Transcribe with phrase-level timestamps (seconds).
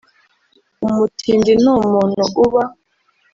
[0.87, 2.63] Umutindi ni umuntu uba